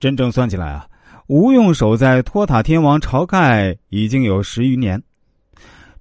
[0.00, 0.86] 真正算起来啊，
[1.26, 5.02] 吴用守在托塔天王晁盖已经有十余年。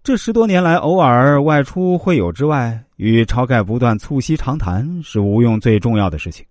[0.03, 6.45] 这十多年来，偶尔外出会友之外，与晁盖不断促膝长谈，是吴用最重要的事情。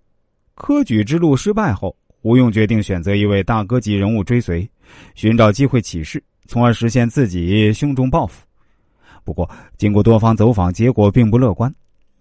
[0.55, 4.69] 科举之路失败后，吴用决定选择一位大哥级人物追随，
[5.15, 8.45] 寻找机会起事，从而实现自己胸中抱负。
[9.25, 11.73] 不过，经过多方走访，结果并不乐观。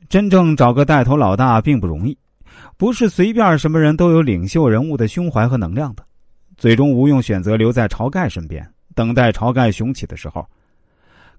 [0.08, 2.18] 真正找个带头老大并不容易。
[2.78, 6.04] 不是随便什么人都有领袖人物的胸怀和能量的。
[6.58, 10.46] 最终，吴用选择留在晁盖身边，等待晁盖雄起的时候。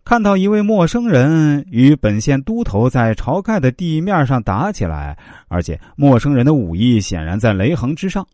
[0.05, 8.24] 看到一位陌生人与本县都头在晁盖的地面上打起来，而且陌生人的武艺显然在雷横之上，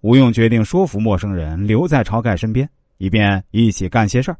[0.00, 4.38] 吴用决定说服陌生人留在晁盖身边，以便一起干些事儿。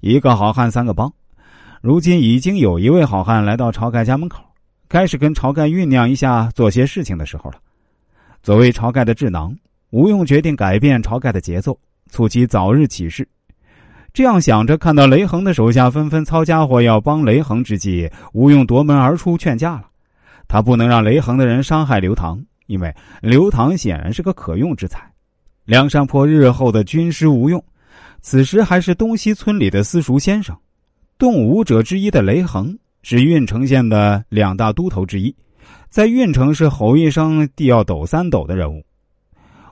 [0.00, 1.12] 一个好汉三个帮，
[1.82, 4.42] 如今已经有一位好汉来到晁盖家门口。
[4.92, 7.56] 开始跟晁盖酝酿一下做些事情的时候了。
[8.42, 9.56] 作为晁盖的智囊，
[9.88, 11.78] 吴用决定改变晁盖的节奏，
[12.10, 13.26] 促其早日起事。
[14.12, 19.84] 这样想着，看到雷横的手下纷纷操家伙要帮雷横之际，吴用夺门而出劝架了。
[20.46, 25.10] 他不能让雷横的人伤害刘唐，因为刘唐显然是个可用之才。
[25.64, 27.64] 梁山泊日后的军师吴用，
[28.20, 30.54] 此时还是东西村里的私塾先生。
[31.16, 32.78] 动武者之一的雷横。
[33.02, 35.34] 是郓城县的两大都头之一，
[35.88, 38.82] 在郓城是吼一声地要抖三抖的人物。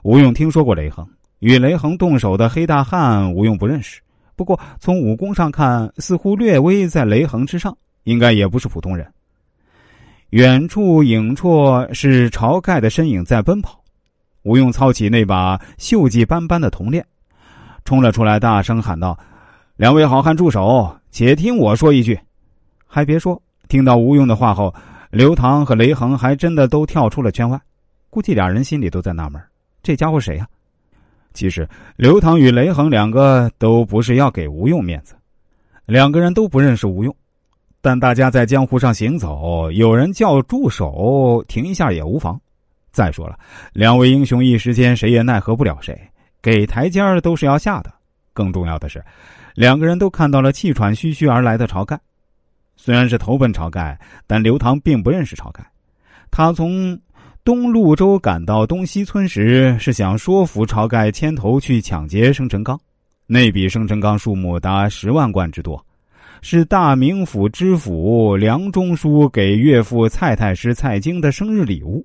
[0.03, 1.07] 吴用听说过雷横，
[1.39, 4.01] 与雷横动手的黑大汉吴用不认识，
[4.35, 9.07] 不过从武功上看，似乎略微在雷横之上，应该也不是普通人。
[10.31, 13.83] 远处影绰是晁盖的身影在奔跑，
[14.43, 17.05] 吴用操起那把锈迹斑斑的铜链，
[17.85, 19.17] 冲了出来，大声喊道
[19.77, 20.97] ：“两位好汉住手！
[21.11, 22.19] 且听我说一句。”
[22.93, 24.73] 还别说，听到吴用的话后，
[25.11, 27.57] 刘唐和雷横还真的都跳出了圈外。
[28.09, 29.41] 估计俩人心里都在纳闷：
[29.81, 30.45] 这家伙谁呀？
[31.33, 35.15] 其实，刘唐与雷横两个都不是要给吴用面子，
[35.85, 37.15] 两个人都不认识吴用。
[37.79, 42.37] 但大家在江湖上行走，有人叫住手，停一下也无妨。
[42.91, 43.39] 再说了，
[43.71, 45.97] 两位英雄一时间谁也奈何不了谁，
[46.41, 47.89] 给台阶儿都是要下的。
[48.33, 49.01] 更重要的是，
[49.55, 51.97] 两个人都看到了气喘吁吁而来的晁盖。
[52.83, 55.63] 虽然是投奔晁盖，但刘唐并不认识晁盖。
[56.31, 56.99] 他从
[57.43, 62.79] 东潞州赶到东西村时，是想说服晁盖牵头去抢劫生辰纲。
[63.27, 65.85] 那笔生辰纲数目达十万贯之多，
[66.41, 72.03] 是大名府知府梁中书给岳父蔡太师蔡京的生日礼物。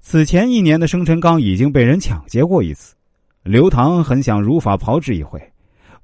[0.00, 2.94] 此前一年的生辰纲已经被人抢劫过一次，
[3.42, 5.42] 刘唐很想如法炮制一回，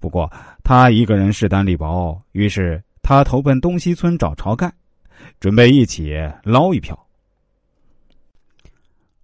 [0.00, 0.28] 不过
[0.64, 2.82] 他一个人势单力薄，于是。
[3.10, 4.72] 他投奔东西村找晁盖，
[5.40, 6.96] 准备一起捞一票。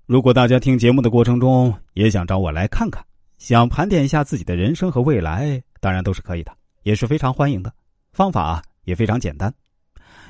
[0.07, 3.01] 如果大家听节目的过程中也想找我来看看，
[3.39, 6.51] 想盘点一下自己的人生和未来，当然都是可以的，
[6.83, 7.73] 也是非常欢迎的。
[8.11, 9.55] 方法也非常简单，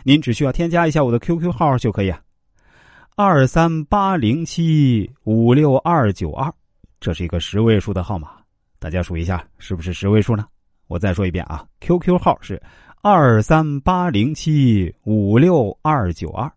[0.05, 2.21] 您只需要添加一下我的 QQ 号就可以啊，
[3.15, 6.53] 二三八零七五六二九二，
[7.01, 8.33] 这是一个十位数的号码，
[8.79, 10.47] 大家数一下是不是十位数呢？
[10.89, 12.61] 我再说一遍啊，QQ 号是。
[13.03, 16.51] 二三八零七五六二九二。